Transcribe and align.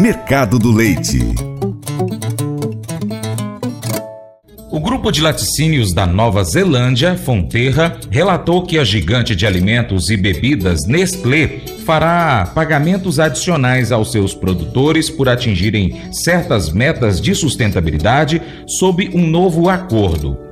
Mercado 0.00 0.58
do 0.58 0.72
Leite. 0.72 1.18
O 4.70 4.80
grupo 4.80 5.12
de 5.12 5.20
laticínios 5.20 5.92
da 5.92 6.06
Nova 6.06 6.42
Zelândia, 6.42 7.18
Fonterra, 7.18 7.98
relatou 8.10 8.64
que 8.64 8.78
a 8.78 8.84
gigante 8.84 9.36
de 9.36 9.46
alimentos 9.46 10.08
e 10.08 10.16
bebidas 10.16 10.86
Nestlé 10.86 11.60
fará 11.84 12.50
pagamentos 12.54 13.20
adicionais 13.20 13.92
aos 13.92 14.10
seus 14.10 14.32
produtores 14.32 15.10
por 15.10 15.28
atingirem 15.28 16.00
certas 16.10 16.72
metas 16.72 17.20
de 17.20 17.34
sustentabilidade 17.34 18.40
sob 18.66 19.10
um 19.12 19.26
novo 19.26 19.68
acordo. 19.68 20.49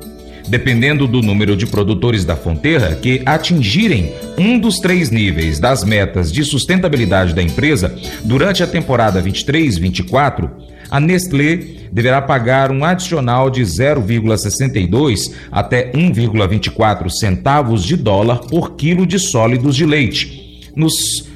Dependendo 0.48 1.06
do 1.06 1.20
número 1.20 1.54
de 1.54 1.66
produtores 1.66 2.24
da 2.24 2.34
Fonterra 2.34 2.94
que 2.94 3.22
atingirem 3.26 4.14
um 4.38 4.58
dos 4.58 4.78
três 4.78 5.10
níveis 5.10 5.58
das 5.60 5.84
metas 5.84 6.32
de 6.32 6.42
sustentabilidade 6.42 7.34
da 7.34 7.42
empresa 7.42 7.94
durante 8.24 8.62
a 8.62 8.66
temporada 8.66 9.22
23-24, 9.22 10.50
a 10.90 10.98
Nestlé 10.98 11.56
deverá 11.92 12.22
pagar 12.22 12.70
um 12.70 12.82
adicional 12.82 13.50
de 13.50 13.62
0,62 13.62 15.32
até 15.52 15.92
1,24 15.92 17.10
centavos 17.10 17.84
de 17.84 17.96
dólar 17.96 18.38
por 18.40 18.74
quilo 18.74 19.06
de 19.06 19.18
sólidos 19.18 19.76
de 19.76 19.84
leite. 19.84 20.70
Nos, 20.74 20.94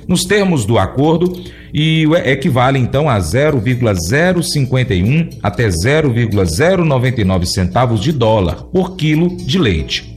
nos 0.08 0.24
termos 0.24 0.64
do 0.64 0.78
acordo, 0.78 1.42
e 1.72 2.04
equivale 2.24 2.78
então 2.78 3.08
a 3.08 3.18
0,051 3.18 5.30
até 5.42 5.70
0,099 5.70 7.46
centavos 7.46 8.00
de 8.00 8.12
dólar 8.12 8.64
por 8.64 8.96
quilo 8.96 9.34
de 9.36 9.58
leite. 9.58 10.12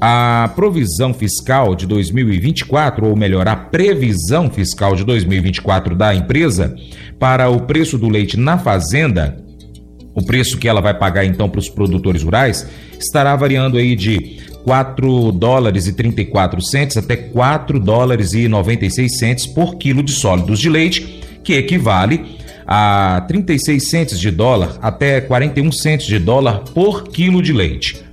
A 0.00 0.50
provisão 0.54 1.12
fiscal 1.12 1.74
de 1.74 1.84
2024, 1.86 3.06
ou 3.06 3.14
melhor, 3.14 3.46
a 3.48 3.56
previsão 3.56 4.48
fiscal 4.48 4.96
de 4.96 5.04
2024 5.04 5.94
da 5.94 6.14
empresa 6.14 6.74
para 7.18 7.50
o 7.50 7.60
preço 7.60 7.98
do 7.98 8.08
leite 8.08 8.38
na 8.38 8.56
fazenda, 8.56 9.36
o 10.14 10.24
preço 10.24 10.56
que 10.56 10.68
ela 10.68 10.80
vai 10.80 10.94
pagar 10.94 11.26
então 11.26 11.50
para 11.50 11.58
os 11.58 11.68
produtores 11.68 12.22
rurais, 12.22 12.66
estará 12.98 13.36
variando 13.36 13.76
aí 13.76 13.94
de 13.94 14.38
4 14.64 15.32
dólares 15.32 15.86
e 15.86 15.92
34 15.92 16.62
centes 16.62 16.96
até 16.96 17.16
4 17.16 17.78
dólares 17.78 18.32
e 18.32 18.48
96 18.48 19.18
centes 19.18 19.46
por 19.46 19.76
quilo 19.76 20.02
de 20.02 20.12
sólidos 20.12 20.60
de 20.60 20.68
leite, 20.68 21.20
que 21.42 21.54
equivale 21.54 22.38
a 22.66 23.24
36 23.26 23.88
centes 23.88 24.20
de 24.20 24.30
dólar 24.30 24.78
até 24.80 25.20
41 25.20 25.72
centes 25.72 26.06
de 26.06 26.18
dólar 26.18 26.60
por 26.74 27.04
quilo 27.08 27.42
de 27.42 27.52
leite. 27.52 28.09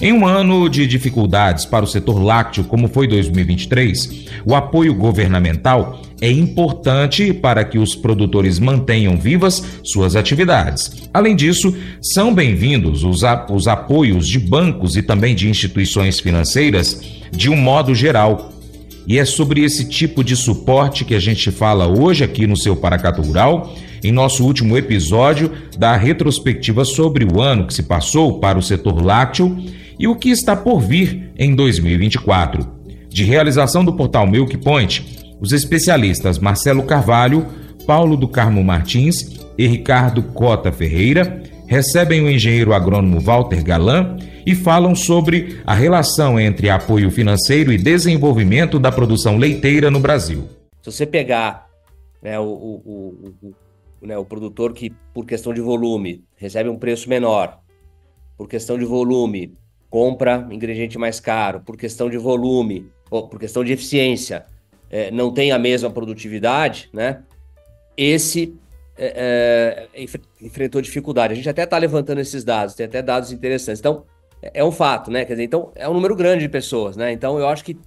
Em 0.00 0.12
um 0.12 0.26
ano 0.26 0.68
de 0.68 0.86
dificuldades 0.86 1.64
para 1.64 1.84
o 1.84 1.88
setor 1.88 2.20
lácteo, 2.20 2.64
como 2.64 2.88
foi 2.88 3.06
2023, 3.06 4.26
o 4.44 4.54
apoio 4.54 4.94
governamental 4.94 6.02
é 6.20 6.30
importante 6.30 7.32
para 7.32 7.64
que 7.64 7.78
os 7.78 7.94
produtores 7.94 8.58
mantenham 8.58 9.16
vivas 9.16 9.62
suas 9.82 10.16
atividades. 10.16 11.08
Além 11.12 11.36
disso, 11.36 11.74
são 12.02 12.34
bem-vindos 12.34 13.04
os, 13.04 13.22
os 13.50 13.68
apoios 13.68 14.26
de 14.26 14.38
bancos 14.38 14.96
e 14.96 15.02
também 15.02 15.34
de 15.34 15.48
instituições 15.48 16.18
financeiras 16.18 17.00
de 17.30 17.48
um 17.48 17.56
modo 17.56 17.94
geral. 17.94 18.52
E 19.06 19.18
é 19.18 19.24
sobre 19.24 19.62
esse 19.62 19.88
tipo 19.88 20.24
de 20.24 20.34
suporte 20.34 21.04
que 21.04 21.14
a 21.14 21.20
gente 21.20 21.50
fala 21.50 21.86
hoje 21.86 22.24
aqui 22.24 22.46
no 22.46 22.56
seu 22.56 22.74
Paracato 22.74 23.22
Rural, 23.22 23.74
em 24.02 24.10
nosso 24.10 24.44
último 24.44 24.76
episódio 24.76 25.52
da 25.78 25.96
retrospectiva 25.96 26.84
sobre 26.84 27.24
o 27.24 27.40
ano 27.40 27.66
que 27.66 27.74
se 27.74 27.82
passou 27.82 28.40
para 28.40 28.58
o 28.58 28.62
setor 28.62 29.04
lácteo 29.04 29.56
e 29.98 30.06
o 30.08 30.16
que 30.16 30.30
está 30.30 30.56
por 30.56 30.80
vir 30.80 31.32
em 31.36 31.54
2024. 31.54 32.66
De 33.08 33.24
realização 33.24 33.84
do 33.84 33.94
portal 33.94 34.26
Milk 34.26 34.56
Point, 34.58 35.36
os 35.40 35.52
especialistas 35.52 36.38
Marcelo 36.38 36.82
Carvalho, 36.82 37.46
Paulo 37.86 38.16
do 38.16 38.26
Carmo 38.26 38.62
Martins 38.64 39.38
e 39.56 39.66
Ricardo 39.66 40.22
Cota 40.22 40.72
Ferreira 40.72 41.42
recebem 41.66 42.22
o 42.22 42.30
engenheiro 42.30 42.72
agrônomo 42.72 43.20
Walter 43.20 43.62
Galan 43.62 44.16
e 44.46 44.54
falam 44.54 44.94
sobre 44.94 45.60
a 45.64 45.74
relação 45.74 46.38
entre 46.38 46.68
apoio 46.68 47.10
financeiro 47.10 47.72
e 47.72 47.78
desenvolvimento 47.78 48.78
da 48.78 48.92
produção 48.92 49.38
leiteira 49.38 49.90
no 49.90 50.00
Brasil. 50.00 50.48
Se 50.82 50.92
você 50.92 51.06
pegar 51.06 51.66
né, 52.22 52.38
o, 52.38 52.44
o, 52.44 53.34
o, 53.42 53.48
o, 54.02 54.06
né, 54.06 54.18
o 54.18 54.24
produtor 54.24 54.72
que, 54.74 54.90
por 55.14 55.24
questão 55.24 55.54
de 55.54 55.60
volume, 55.60 56.22
recebe 56.36 56.68
um 56.68 56.78
preço 56.78 57.08
menor, 57.08 57.58
por 58.36 58.48
questão 58.48 58.78
de 58.78 58.84
volume, 58.84 59.54
compra 59.94 60.44
ingrediente 60.50 60.98
mais 60.98 61.20
caro, 61.20 61.60
por 61.60 61.76
questão 61.76 62.10
de 62.10 62.18
volume, 62.18 62.90
ou 63.08 63.28
por 63.28 63.38
questão 63.38 63.62
de 63.62 63.72
eficiência, 63.72 64.44
é, 64.90 65.08
não 65.12 65.32
tem 65.32 65.52
a 65.52 65.58
mesma 65.58 65.88
produtividade, 65.88 66.90
né? 66.92 67.22
Esse 67.96 68.58
é, 68.98 69.86
é, 69.94 70.04
enfrentou 70.42 70.82
dificuldade. 70.82 71.32
A 71.32 71.36
gente 71.36 71.48
até 71.48 71.62
está 71.62 71.78
levantando 71.78 72.20
esses 72.20 72.42
dados, 72.42 72.74
tem 72.74 72.86
até 72.86 73.00
dados 73.00 73.30
interessantes. 73.30 73.78
Então, 73.78 74.04
é, 74.42 74.50
é 74.54 74.64
um 74.64 74.72
fato, 74.72 75.12
né? 75.12 75.24
Quer 75.24 75.34
dizer, 75.34 75.44
então, 75.44 75.70
é 75.76 75.88
um 75.88 75.94
número 75.94 76.16
grande 76.16 76.42
de 76.42 76.48
pessoas, 76.48 76.96
né? 76.96 77.12
Então, 77.12 77.38
eu 77.38 77.46
acho 77.46 77.64
que 77.64 77.78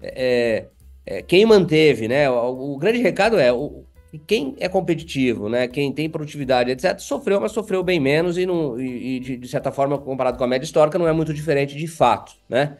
é, 0.00 0.68
é, 1.04 1.20
quem 1.20 1.44
manteve, 1.44 2.08
né? 2.08 2.30
O, 2.30 2.72
o 2.72 2.78
grande 2.78 3.02
recado 3.02 3.38
é 3.38 3.52
o, 3.52 3.84
quem 4.18 4.54
é 4.58 4.68
competitivo, 4.68 5.48
né? 5.48 5.66
Quem 5.66 5.92
tem 5.92 6.08
produtividade, 6.08 6.70
etc., 6.70 6.98
sofreu, 6.98 7.40
mas 7.40 7.52
sofreu 7.52 7.82
bem 7.82 7.98
menos 7.98 8.36
e, 8.36 8.44
não, 8.44 8.78
e, 8.78 9.16
e 9.16 9.20
de, 9.20 9.36
de, 9.38 9.48
certa 9.48 9.72
forma, 9.72 9.98
comparado 9.98 10.36
com 10.36 10.44
a 10.44 10.46
média 10.46 10.64
histórica, 10.64 10.98
não 10.98 11.08
é 11.08 11.12
muito 11.12 11.32
diferente 11.32 11.76
de 11.76 11.86
fato, 11.86 12.32
né? 12.48 12.76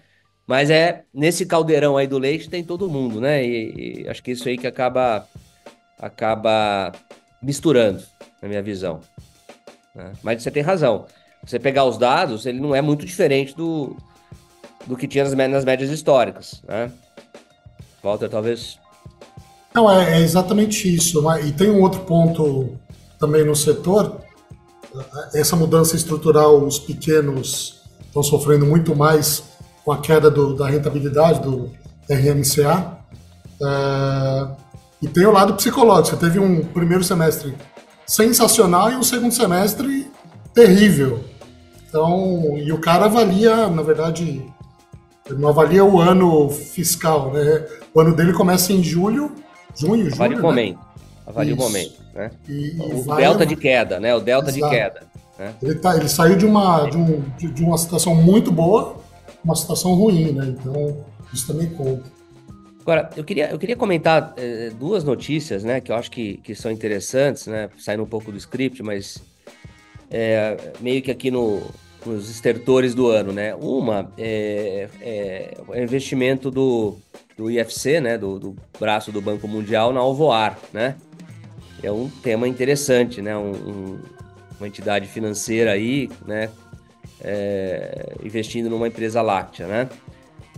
Mas 0.47 0.71
é 0.71 1.05
nesse 1.15 1.47
caldeirão 1.47 1.97
aí 1.97 2.07
do 2.07 2.19
leite 2.19 2.51
tem 2.51 2.63
todo 2.63 2.89
mundo, 2.89 3.21
né? 3.21 3.45
E, 3.45 4.03
e 4.03 4.09
acho 4.09 4.23
que 4.23 4.33
isso 4.33 4.49
aí 4.49 4.59
que 4.59 4.67
acaba 4.67 5.27
acaba 5.99 6.93
misturando, 7.41 8.03
na 8.43 8.49
minha 8.49 8.63
visão. 8.63 9.01
Né? 9.95 10.13
Mas 10.23 10.43
você 10.43 10.51
tem 10.51 10.63
razão. 10.63 11.07
Você 11.45 11.59
pegar 11.59 11.85
os 11.85 11.97
dados, 11.97 12.45
ele 12.45 12.61
não 12.61 12.75
é 12.75 12.83
muito 12.83 13.07
diferente 13.07 13.57
do, 13.57 13.97
do 14.87 14.97
que 14.97 15.09
tinha 15.09 15.25
nas, 15.25 15.35
nas 15.35 15.65
médias 15.65 15.91
históricas, 15.91 16.63
né? 16.67 16.91
Walter, 18.03 18.29
talvez 18.29 18.79
não, 19.75 19.91
é, 19.91 20.19
é 20.19 20.21
exatamente 20.21 20.93
isso. 20.93 21.23
Né? 21.23 21.47
E 21.47 21.53
tem 21.53 21.71
um 21.71 21.81
outro 21.81 22.01
ponto 22.01 22.71
também 23.19 23.45
no 23.45 23.55
setor, 23.55 24.21
essa 25.35 25.57
mudança 25.57 25.97
estrutural, 25.97 26.59
os 26.63 26.79
pequenos 26.79 27.83
estão 28.07 28.23
sofrendo 28.23 28.67
muito 28.67 28.95
mais 28.95 29.43
com 29.85 29.93
a 29.93 29.99
queda 29.99 30.31
do, 30.31 30.55
da 30.55 30.69
rentabilidade 30.69 31.41
do 31.41 31.71
RMCA. 32.11 32.99
É, 33.63 34.49
e 35.01 35.09
tem 35.09 35.27
o 35.27 35.33
lado 35.33 35.55
psicológico. 35.55 36.17
Você 36.17 36.27
teve 36.27 36.39
um 36.39 36.65
primeiro 36.65 37.03
semestre 37.03 37.55
sensacional 38.07 38.91
e 38.93 38.97
um 38.97 39.03
segundo 39.03 39.33
semestre 39.33 40.11
terrível. 40.53 41.25
Então, 41.89 42.59
e 42.59 42.73
o 42.73 42.79
cara 42.79 43.07
avalia, 43.07 43.69
na 43.69 43.83
verdade, 43.83 44.45
não 45.31 45.49
avalia 45.49 45.85
o 45.85 46.01
ano 46.01 46.51
fiscal, 46.51 47.33
né? 47.33 47.67
O 47.95 48.01
ano 48.01 48.15
dele 48.15 48.33
começa 48.33 48.73
em 48.73 48.83
julho 48.83 49.33
Junho, 49.75 50.11
julho, 50.11 50.15
Avalie 50.15 50.35
o 50.35 50.37
né? 50.37 50.43
momento. 50.43 50.81
Avalie 51.27 51.53
o 51.53 51.57
momento, 51.57 51.95
né? 52.15 52.31
E, 52.49 52.77
o 52.79 53.03
vai... 53.03 53.23
delta 53.23 53.47
de 53.47 53.57
queda, 53.57 54.01
né? 54.01 54.15
O 54.15 54.21
delta 54.21 54.51
Exato. 54.51 54.65
de 54.65 54.71
queda. 54.71 55.03
Né? 55.39 55.55
Ele, 55.63 55.75
tá, 55.77 55.97
ele 55.97 56.09
saiu 56.09 56.37
de 56.37 56.45
uma, 56.45 56.87
de, 56.89 56.97
um, 56.97 57.21
de, 57.39 57.49
de 57.49 57.63
uma 57.63 57.79
situação 57.79 58.15
muito 58.15 58.51
boa 58.51 59.03
uma 59.45 59.57
situação 59.57 59.95
ruim, 59.95 60.33
né? 60.33 60.55
Então, 60.59 61.05
isso 61.33 61.47
também 61.47 61.69
conta. 61.71 62.05
Agora, 62.81 63.11
eu 63.17 63.25
queria, 63.25 63.51
eu 63.51 63.59
queria 63.59 63.77
comentar 63.77 64.35
é, 64.37 64.71
duas 64.71 65.05
notícias, 65.05 65.63
né, 65.63 65.81
que 65.81 65.93
eu 65.93 65.97
acho 65.97 66.11
que, 66.11 66.39
que 66.39 66.53
são 66.53 66.71
interessantes, 66.71 67.47
né, 67.47 67.71
saindo 67.79 68.03
um 68.03 68.07
pouco 68.07 68.33
do 68.33 68.39
script, 68.39 68.83
mas 68.83 69.23
é, 70.11 70.57
meio 70.81 71.01
que 71.01 71.11
aqui 71.11 71.31
no, 71.31 71.63
nos 72.05 72.29
estertores 72.29 72.93
do 72.93 73.07
ano, 73.07 73.33
né. 73.33 73.55
Uma 73.55 74.11
é, 74.19 74.89
é 75.01 75.55
o 75.69 75.77
investimento 75.77 76.51
do, 76.51 76.97
do 77.43 77.51
IFC, 77.51 78.01
né, 78.01 78.17
do, 78.17 78.39
do, 78.39 78.57
braço 78.79 79.11
do 79.11 79.21
Banco 79.21 79.49
Mundial 79.49 79.93
na 79.93 79.99
Alvoar, 79.99 80.57
né? 80.73 80.95
É 81.83 81.91
um 81.91 82.09
tema 82.09 82.47
interessante, 82.47 83.21
né? 83.21 83.37
Um, 83.37 83.51
um, 83.51 83.99
uma 84.61 84.69
entidade 84.69 85.09
financeira 85.09 85.73
aí, 85.73 86.09
né? 86.25 86.49
É, 87.21 88.15
investindo 88.23 88.71
numa 88.71 88.87
empresa 88.87 89.21
láctea, 89.21 89.67
né? 89.67 89.89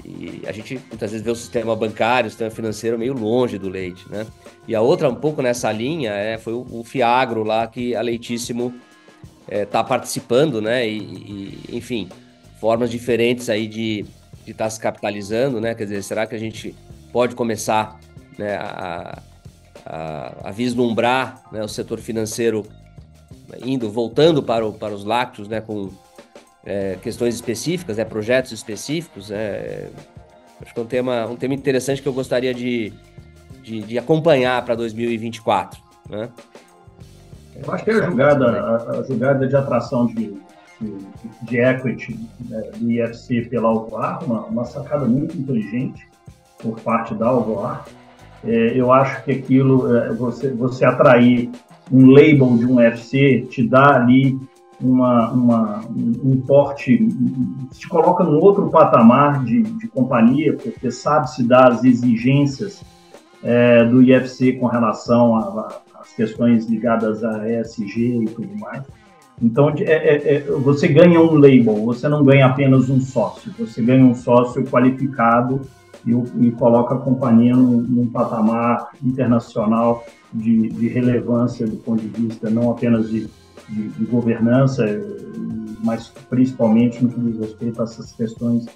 E 0.04 0.42
a 0.46 0.52
gente 0.52 0.78
muitas 0.90 1.10
vezes 1.10 1.24
vê 1.24 1.30
o 1.30 1.34
sistema 1.34 1.74
bancário, 1.74 2.26
o 2.26 2.30
sistema 2.30 2.50
financeiro 2.50 2.98
meio 2.98 3.14
longe 3.14 3.56
do 3.56 3.70
leite, 3.70 4.04
né? 4.10 4.26
E 4.68 4.74
a 4.74 4.82
outra, 4.82 5.08
um 5.08 5.14
pouco 5.14 5.40
nessa 5.40 5.72
linha, 5.72 6.12
é, 6.12 6.36
foi 6.36 6.52
o, 6.52 6.66
o 6.70 6.84
Fiagro 6.84 7.42
lá 7.42 7.66
que 7.66 7.96
a 7.96 8.02
Leitíssimo 8.02 8.74
está 9.50 9.80
é, 9.80 9.84
participando, 9.84 10.60
né? 10.60 10.86
E, 10.86 10.98
e, 10.98 11.58
enfim, 11.72 12.10
formas 12.60 12.90
diferentes 12.90 13.48
aí 13.48 13.66
de, 13.66 14.04
de 14.44 14.52
estar 14.52 14.64
tá 14.64 14.70
se 14.70 14.80
capitalizando, 14.80 15.60
né? 15.60 15.74
Quer 15.74 15.84
dizer, 15.84 16.02
será 16.02 16.26
que 16.26 16.34
a 16.34 16.38
gente 16.38 16.74
pode 17.12 17.34
começar 17.34 17.98
né, 18.38 18.56
a, 18.56 19.22
a, 19.86 20.48
a 20.48 20.50
vislumbrar 20.50 21.42
né, 21.52 21.62
o 21.62 21.68
setor 21.68 21.98
financeiro 21.98 22.64
indo, 23.64 23.90
voltando 23.90 24.42
para, 24.42 24.66
o, 24.66 24.72
para 24.72 24.94
os 24.94 25.04
lácteos, 25.04 25.48
né, 25.48 25.60
com 25.60 25.90
é, 26.64 26.96
questões 27.02 27.34
específicas, 27.34 27.96
né, 27.96 28.04
projetos 28.04 28.52
específicos. 28.52 29.30
É, 29.30 29.88
acho 30.60 30.74
que 30.74 30.80
é 30.80 30.82
um 30.82 30.86
tema, 30.86 31.26
um 31.26 31.36
tema 31.36 31.54
interessante 31.54 32.02
que 32.02 32.08
eu 32.08 32.12
gostaria 32.12 32.54
de, 32.54 32.92
de, 33.62 33.80
de 33.82 33.98
acompanhar 33.98 34.64
para 34.64 34.74
2024. 34.74 35.80
Né? 36.08 36.28
Eu 37.62 37.72
acho 37.72 37.84
que 37.84 37.90
a 37.90 38.02
jogada, 38.02 38.46
a, 38.46 38.98
a 38.98 39.02
jogada 39.02 39.46
de 39.46 39.54
atração 39.54 40.06
de, 40.06 40.36
de, 41.44 41.58
equity 41.58 42.18
né, 42.48 42.62
do 42.76 42.90
IFC 42.90 43.42
pela 43.42 43.68
Alvoar, 43.68 44.24
uma, 44.24 44.44
uma 44.46 44.64
sacada 44.64 45.06
muito 45.06 45.36
inteligente 45.36 46.06
por 46.58 46.80
parte 46.80 47.14
da 47.14 47.28
Alvoar. 47.28 47.84
É, 48.44 48.72
eu 48.78 48.92
acho 48.92 49.24
que 49.24 49.32
aquilo, 49.32 49.96
é, 49.96 50.12
você, 50.12 50.50
você 50.50 50.84
atrair 50.84 51.50
um 51.90 52.10
label 52.10 52.56
de 52.56 52.66
um 52.66 52.76
UFC, 52.76 53.46
te 53.50 53.66
dá 53.66 53.96
ali 53.96 54.38
uma, 54.80 55.30
uma, 55.30 55.80
um 55.88 56.40
porte, 56.46 57.08
te 57.72 57.88
coloca 57.88 58.24
num 58.24 58.38
outro 58.38 58.68
patamar 58.70 59.44
de, 59.44 59.62
de 59.62 59.88
companhia, 59.88 60.56
porque 60.56 60.90
sabe 60.90 61.30
se 61.30 61.42
dar 61.42 61.72
as 61.72 61.84
exigências 61.84 62.82
é, 63.42 63.84
do 63.84 64.02
IFC 64.02 64.54
com 64.54 64.66
relação 64.66 65.36
às 66.00 66.12
questões 66.14 66.66
ligadas 66.66 67.22
a 67.22 67.48
ESG 67.48 68.22
e 68.22 68.24
tudo 68.26 68.56
mais. 68.58 68.82
Então, 69.42 69.68
é, 69.70 69.82
é, 69.82 70.34
é, 70.36 70.40
você 70.40 70.86
ganha 70.86 71.20
um 71.20 71.34
label, 71.34 71.84
você 71.84 72.08
não 72.08 72.22
ganha 72.22 72.46
apenas 72.46 72.88
um 72.88 73.00
sócio, 73.00 73.52
você 73.58 73.82
ganha 73.82 74.04
um 74.04 74.14
sócio 74.14 74.64
qualificado 74.64 75.60
e, 76.06 76.12
e 76.12 76.50
coloca 76.52 76.94
a 76.94 76.98
companhia 76.98 77.54
num, 77.54 77.78
num 77.78 78.06
patamar 78.06 78.90
internacional 79.02 80.04
de, 80.32 80.68
de, 80.68 80.88
relevância 80.88 81.66
do 81.66 81.76
ponto 81.76 82.00
de 82.02 82.08
vista 82.08 82.48
não 82.48 82.70
apenas 82.70 83.10
de, 83.10 83.28
de, 83.68 83.88
de, 83.88 84.04
governança, 84.04 84.84
mas 85.82 86.12
principalmente 86.30 87.02
no 87.02 87.10
que 87.10 87.20
diz 87.20 87.38
respeito 87.38 87.80
a 87.80 87.84
essas 87.84 88.12
questões 88.12 88.66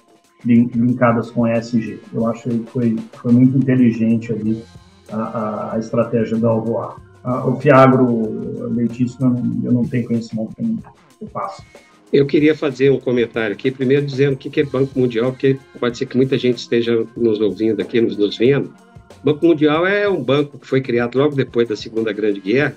linkadas 0.43 1.31
com 1.31 1.47
ESG. 1.47 2.01
Eu 2.13 2.27
acho 2.27 2.49
que 2.49 2.59
foi, 2.71 2.95
foi 3.13 3.31
muito 3.31 3.57
inteligente 3.57 4.31
ali 4.31 4.63
a, 5.11 5.73
a 5.73 5.79
estratégia 5.79 6.37
da 6.37 6.49
Alvoar. 6.49 6.95
O 7.23 7.55
Fiagro 7.59 8.69
Leitíssimo, 8.71 9.61
eu 9.63 9.71
não 9.71 9.83
tenho 9.85 10.07
conhecimento 10.07 10.55
como 10.55 10.79
eu 11.21 11.27
faço. 11.27 11.63
Eu 12.11 12.25
queria 12.25 12.55
fazer 12.55 12.89
um 12.89 12.99
comentário 12.99 13.53
aqui, 13.53 13.69
primeiro 13.69 14.05
dizendo 14.05 14.33
o 14.33 14.37
que 14.37 14.59
é 14.59 14.63
Banco 14.63 14.97
Mundial, 14.97 15.31
porque 15.31 15.59
pode 15.79 15.97
ser 15.97 16.07
que 16.07 16.17
muita 16.17 16.37
gente 16.37 16.57
esteja 16.57 17.05
nos 17.15 17.39
ouvindo 17.39 17.81
aqui, 17.81 18.01
nos, 18.01 18.17
nos 18.17 18.35
vendo. 18.37 18.73
O 19.21 19.25
Banco 19.25 19.45
Mundial 19.45 19.85
é 19.85 20.09
um 20.09 20.23
banco 20.23 20.57
que 20.57 20.65
foi 20.65 20.81
criado 20.81 21.17
logo 21.17 21.35
depois 21.35 21.67
da 21.67 21.75
Segunda 21.75 22.11
Grande 22.11 22.39
Guerra 22.39 22.75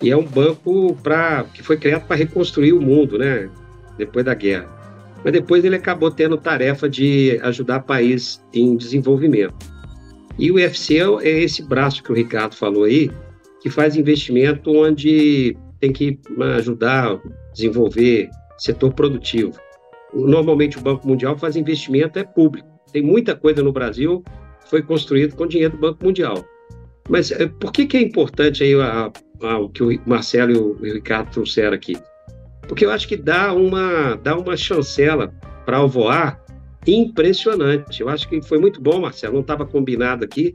e 0.00 0.10
é 0.10 0.16
um 0.16 0.24
banco 0.24 0.96
pra, 1.02 1.44
que 1.52 1.62
foi 1.62 1.76
criado 1.76 2.06
para 2.06 2.16
reconstruir 2.16 2.72
o 2.72 2.80
mundo, 2.80 3.18
né? 3.18 3.50
Depois 3.98 4.24
da 4.24 4.34
guerra. 4.34 4.68
Mas 5.22 5.32
depois 5.32 5.64
ele 5.64 5.76
acabou 5.76 6.10
tendo 6.10 6.36
tarefa 6.36 6.88
de 6.88 7.38
ajudar 7.42 7.80
países 7.80 8.42
em 8.52 8.76
desenvolvimento. 8.76 9.54
E 10.38 10.50
o 10.50 10.54
UFC 10.54 10.98
é 11.22 11.42
esse 11.42 11.62
braço 11.62 12.02
que 12.02 12.12
o 12.12 12.14
Ricardo 12.14 12.54
falou 12.54 12.84
aí, 12.84 13.10
que 13.66 13.70
faz 13.70 13.96
investimento 13.96 14.70
onde 14.70 15.56
tem 15.80 15.92
que 15.92 16.20
ajudar 16.56 17.14
a 17.14 17.20
desenvolver 17.52 18.30
setor 18.56 18.94
produtivo. 18.94 19.54
Normalmente 20.14 20.78
o 20.78 20.80
Banco 20.80 21.08
Mundial 21.08 21.36
faz 21.36 21.56
investimento 21.56 22.16
é 22.16 22.22
público. 22.22 22.68
Tem 22.92 23.02
muita 23.02 23.34
coisa 23.34 23.64
no 23.64 23.72
Brasil 23.72 24.22
que 24.62 24.70
foi 24.70 24.82
construído 24.82 25.34
com 25.34 25.48
dinheiro 25.48 25.74
do 25.74 25.80
Banco 25.80 26.04
Mundial. 26.04 26.44
Mas 27.08 27.32
eh, 27.32 27.48
por 27.58 27.72
que, 27.72 27.86
que 27.86 27.96
é 27.96 28.02
importante 28.02 28.62
aí 28.62 28.80
a, 28.80 29.10
a, 29.42 29.58
o 29.58 29.68
que 29.68 29.82
o 29.82 30.00
Marcelo 30.06 30.52
e 30.52 30.56
o, 30.56 30.94
Ricardo 30.94 31.32
trouxeram 31.32 31.74
aqui? 31.74 31.96
Porque 32.68 32.84
eu 32.84 32.92
acho 32.92 33.08
que 33.08 33.16
dá 33.16 33.52
uma, 33.52 34.14
dá 34.14 34.38
uma 34.38 34.56
chancela 34.56 35.34
para 35.64 35.82
o 35.82 35.88
voar 35.88 36.40
impressionante. 36.86 38.00
Eu 38.00 38.08
acho 38.08 38.28
que 38.28 38.40
foi 38.42 38.60
muito 38.60 38.80
bom, 38.80 39.00
Marcelo, 39.00 39.34
não 39.34 39.40
estava 39.40 39.66
combinado 39.66 40.24
aqui, 40.24 40.54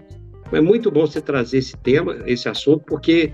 é 0.51 0.61
muito 0.61 0.91
bom 0.91 1.05
você 1.05 1.21
trazer 1.21 1.59
esse 1.59 1.77
tema, 1.77 2.17
esse 2.25 2.47
assunto, 2.49 2.83
porque 2.85 3.33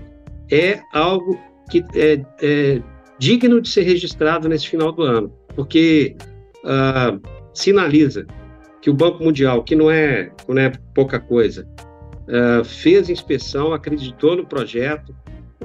é 0.50 0.80
algo 0.92 1.38
que 1.70 1.84
é, 1.94 2.24
é 2.40 2.82
digno 3.18 3.60
de 3.60 3.68
ser 3.68 3.82
registrado 3.82 4.48
nesse 4.48 4.68
final 4.68 4.92
do 4.92 5.02
ano, 5.02 5.32
porque 5.54 6.16
uh, 6.64 7.20
sinaliza 7.52 8.26
que 8.80 8.88
o 8.88 8.94
Banco 8.94 9.22
Mundial, 9.22 9.64
que 9.64 9.74
não 9.74 9.90
é, 9.90 10.30
não 10.48 10.58
é 10.58 10.72
pouca 10.94 11.18
coisa, 11.18 11.68
uh, 12.28 12.64
fez 12.64 13.10
inspeção, 13.10 13.72
acreditou 13.72 14.36
no 14.36 14.46
projeto, 14.46 15.14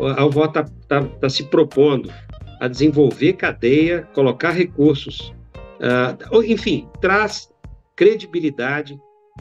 a 0.01 0.21
Alvó 0.21 0.45
está 0.45 0.65
tá, 0.87 1.03
tá 1.03 1.29
se 1.29 1.43
propondo 1.43 2.11
a 2.59 2.67
desenvolver 2.67 3.33
cadeia, 3.33 4.07
colocar 4.13 4.51
recursos, 4.51 5.33
uh, 5.79 6.43
enfim, 6.43 6.87
traz 6.99 7.49
credibilidade 7.95 8.99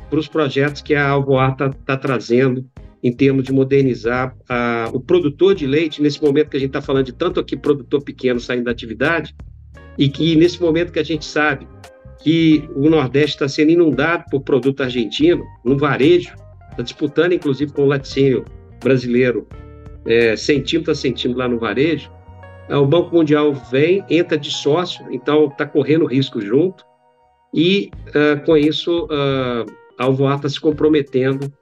para 0.08 0.18
os 0.18 0.28
projetos 0.28 0.82
que 0.82 0.94
a 0.94 1.08
Alvoar 1.08 1.52
está 1.52 1.70
tá 1.70 1.96
trazendo 1.96 2.64
em 3.02 3.12
termos 3.12 3.44
de 3.44 3.52
modernizar 3.52 4.34
a, 4.48 4.88
o 4.92 5.00
produtor 5.00 5.54
de 5.54 5.66
leite, 5.66 6.00
nesse 6.00 6.22
momento 6.22 6.50
que 6.50 6.56
a 6.56 6.60
gente 6.60 6.68
está 6.68 6.80
falando 6.80 7.06
de 7.06 7.12
tanto 7.12 7.40
aqui 7.40 7.56
produtor 7.56 8.02
pequeno 8.02 8.38
saindo 8.38 8.64
da 8.64 8.70
atividade, 8.70 9.34
e 9.98 10.08
que 10.08 10.36
nesse 10.36 10.60
momento 10.62 10.92
que 10.92 11.00
a 11.00 11.04
gente 11.04 11.24
sabe 11.24 11.66
que 12.22 12.68
o 12.76 12.88
Nordeste 12.88 13.36
está 13.36 13.48
sendo 13.48 13.72
inundado 13.72 14.24
por 14.30 14.42
produto 14.42 14.82
argentino, 14.82 15.44
no 15.64 15.76
varejo, 15.76 16.32
está 16.70 16.82
disputando 16.82 17.32
inclusive 17.32 17.72
com 17.72 17.82
o 17.82 17.86
laticínio 17.86 18.44
brasileiro 18.80 19.48
é, 20.06 20.36
centímetro 20.36 20.92
a 20.92 20.94
centímetro 20.94 21.40
lá 21.40 21.48
no 21.48 21.58
varejo, 21.58 22.10
é, 22.68 22.76
o 22.76 22.86
Banco 22.86 23.14
Mundial 23.14 23.52
vem, 23.70 24.04
entra 24.08 24.38
de 24.38 24.50
sócio, 24.50 25.04
então 25.10 25.46
está 25.46 25.66
correndo 25.66 26.06
risco 26.06 26.40
junto, 26.40 26.84
e 27.54 27.90
uh, 28.08 28.42
com 28.46 28.56
isso 28.56 29.04
uh, 29.04 29.70
Alvoar 29.98 30.36
está 30.36 30.48
se 30.48 30.60
comprometendo 30.60 31.52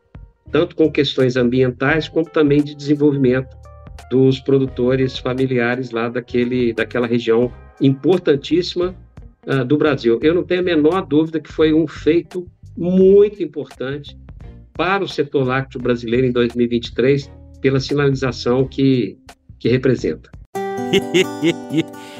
tanto 0.51 0.75
com 0.75 0.91
questões 0.91 1.37
ambientais, 1.37 2.09
como 2.09 2.29
também 2.29 2.63
de 2.63 2.75
desenvolvimento 2.75 3.57
dos 4.11 4.41
produtores 4.41 5.19
familiares 5.19 5.91
lá 5.91 6.09
daquele, 6.09 6.73
daquela 6.73 7.07
região 7.07 7.53
importantíssima 7.81 8.95
uh, 9.47 9.65
do 9.65 9.77
Brasil. 9.77 10.19
Eu 10.23 10.35
não 10.35 10.43
tenho 10.43 10.61
a 10.61 10.65
menor 10.65 11.07
dúvida 11.07 11.39
que 11.39 11.53
foi 11.53 11.73
um 11.73 11.87
feito 11.87 12.47
muito 12.77 13.43
importante 13.43 14.19
para 14.73 15.05
o 15.05 15.09
setor 15.09 15.47
lácteo 15.47 15.81
brasileiro 15.81 16.27
em 16.27 16.33
2023, 16.33 17.31
pela 17.61 17.79
sinalização 17.79 18.67
que, 18.67 19.19
que 19.59 19.69
representa. 19.69 20.31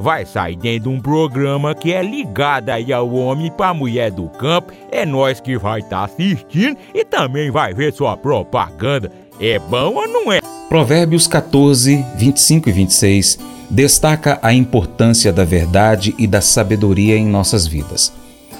vai 0.00 0.24
sair 0.24 0.56
dentro 0.56 0.90
de 0.90 0.96
um 0.96 1.00
programa 1.00 1.74
que 1.74 1.92
é 1.92 2.02
ligado 2.02 2.70
aí 2.70 2.92
ao 2.92 3.12
homem 3.12 3.52
para 3.52 3.74
mulher 3.74 4.10
do 4.10 4.28
campo. 4.30 4.72
É 4.90 5.04
nós 5.04 5.40
que 5.40 5.58
vai 5.58 5.80
estar 5.80 5.98
tá 5.98 6.04
assistindo 6.04 6.76
e 6.94 7.04
também 7.04 7.50
vai 7.50 7.74
ver 7.74 7.92
sua 7.92 8.16
propaganda. 8.16 9.12
É 9.38 9.58
bom 9.58 9.94
ou 9.94 10.08
não 10.08 10.32
é? 10.32 10.40
Provérbios 10.68 11.26
14, 11.26 12.04
25 12.16 12.68
e 12.68 12.72
26 12.72 13.38
destaca 13.68 14.38
a 14.42 14.52
importância 14.52 15.32
da 15.32 15.44
verdade 15.44 16.14
e 16.18 16.26
da 16.26 16.40
sabedoria 16.40 17.16
em 17.16 17.26
nossas 17.26 17.66
vidas. 17.66 18.12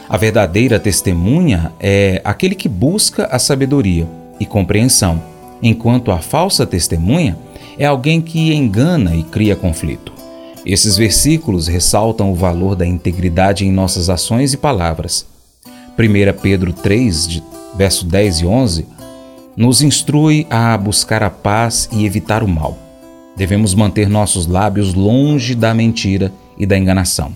A 0.09 0.17
verdadeira 0.17 0.79
testemunha 0.79 1.73
é 1.81 2.21
aquele 2.25 2.55
que 2.55 2.69
busca 2.69 3.27
a 3.27 3.39
sabedoria 3.39 4.07
e 4.39 4.47
compreensão, 4.47 5.23
enquanto 5.63 6.11
a 6.11 6.19
falsa 6.19 6.67
testemunha 6.67 7.39
é 7.79 7.87
alguém 7.87 8.21
que 8.21 8.53
engana 8.53 9.15
e 9.15 9.23
cria 9.23 9.55
conflito. 9.55 10.20
Esses 10.65 10.97
versículos 10.97 11.67
ressaltam 11.67 12.31
o 12.31 12.35
valor 12.35 12.77
da 12.77 12.87
integridade 12.87 13.65
em 13.65 13.73
nossas 13.73 14.11
ações 14.11 14.53
e 14.53 14.57
palavras. 14.57 15.27
1 15.99 16.41
Pedro 16.41 16.73
3, 16.73 17.43
verso 17.77 18.05
10 18.07 18.41
e 18.41 18.47
11, 18.47 18.87
nos 19.57 19.83
instrui 19.83 20.47
a 20.51 20.77
buscar 20.77 21.23
a 21.23 21.31
paz 21.31 21.89
e 21.93 22.05
evitar 22.05 22.43
o 22.43 22.49
mal. 22.49 22.77
Devemos 23.37 23.75
manter 23.75 24.09
nossos 24.09 24.47
lábios 24.47 24.95
longe 24.95 25.55
da 25.55 25.73
mentira 25.73 26.33
e 26.59 26.67
da 26.67 26.77
enganação. 26.77 27.35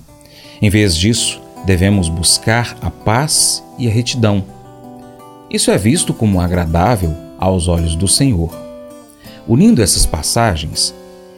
Em 0.61 0.69
vez 0.69 0.97
disso, 0.97 1.41
devemos 1.65 2.09
buscar 2.09 2.77
a 2.83 2.91
paz 2.91 3.65
e 3.79 3.89
a 3.89 3.91
retidão. 3.91 4.45
Isso 5.51 5.71
é 5.71 5.79
visto 5.79 6.13
como 6.13 6.41
agradável 6.41 7.15
aos 7.39 7.69
olhos 7.69 7.97
do 7.97 8.07
Senhor. 8.07 8.55
Unindo 9.47 9.83
essas 9.83 10.07
passagens, 10.07 10.95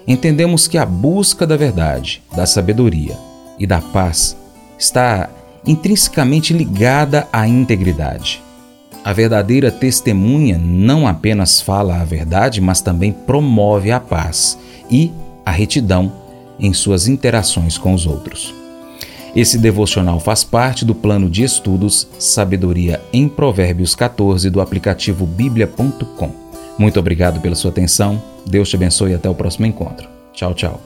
entendemos 0.06 0.68
que 0.68 0.78
a 0.78 0.86
busca 0.86 1.46
da 1.46 1.56
verdade, 1.56 2.22
da 2.34 2.46
sabedoria 2.46 3.16
e 3.58 3.66
da 3.66 3.80
paz 3.80 4.36
está 4.78 5.28
intrinsecamente 5.66 6.52
ligada 6.52 7.26
à 7.32 7.48
integridade. 7.48 8.42
A 9.04 9.12
verdadeira 9.12 9.70
testemunha 9.70 10.58
não 10.58 11.06
apenas 11.06 11.60
fala 11.60 12.00
a 12.00 12.04
verdade, 12.04 12.60
mas 12.60 12.80
também 12.80 13.12
promove 13.12 13.90
a 13.90 14.00
paz 14.00 14.58
e 14.90 15.12
a 15.44 15.50
retidão 15.50 16.12
em 16.58 16.72
suas 16.72 17.06
interações 17.06 17.78
com 17.78 17.94
os 17.94 18.06
outros. 18.06 18.54
Esse 19.34 19.58
devocional 19.58 20.18
faz 20.18 20.42
parte 20.42 20.84
do 20.84 20.94
plano 20.94 21.28
de 21.28 21.44
estudos 21.44 22.08
Sabedoria 22.18 23.00
em 23.12 23.28
Provérbios 23.28 23.94
14 23.94 24.48
do 24.48 24.60
aplicativo 24.60 25.26
bíblia.com. 25.26 26.45
Muito 26.78 27.00
obrigado 27.00 27.40
pela 27.40 27.54
sua 27.54 27.70
atenção. 27.70 28.22
Deus 28.46 28.68
te 28.68 28.76
abençoe 28.76 29.12
e 29.12 29.14
até 29.14 29.28
o 29.28 29.34
próximo 29.34 29.66
encontro. 29.66 30.08
Tchau, 30.32 30.54
tchau. 30.54 30.80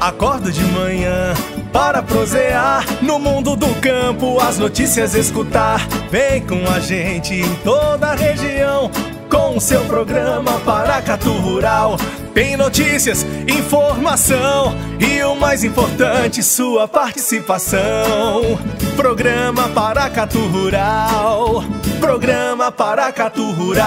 Acordo 0.00 0.50
de 0.50 0.64
manhã 0.64 1.32
para 1.72 2.02
prosear 2.02 2.84
no 3.02 3.20
mundo 3.20 3.54
do 3.54 3.72
campo, 3.80 4.40
as 4.40 4.58
notícias 4.58 5.14
escutar. 5.14 5.86
Vem 6.10 6.44
com 6.44 6.68
a 6.68 6.80
gente 6.80 7.34
em 7.34 7.54
toda 7.62 8.08
a 8.08 8.14
região 8.14 8.90
com 9.52 9.60
seu 9.60 9.84
programa 9.84 10.58
Paracatu 10.60 11.30
Rural. 11.32 11.98
Tem 12.32 12.56
notícias, 12.56 13.26
informação 13.46 14.74
e 14.98 15.22
o 15.22 15.34
mais 15.34 15.62
importante, 15.62 16.42
sua 16.42 16.88
participação. 16.88 18.58
Programa 18.96 19.68
Paracatu 19.68 20.38
Rural. 20.38 21.62
Programa 22.00 22.72
Paracatu 22.72 23.50
Rural. 23.52 23.82